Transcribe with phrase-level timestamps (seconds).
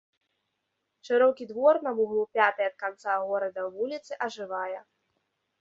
[1.09, 4.79] Шырокі двор на вуглу пятай ад канца горада вуліцы ажывае.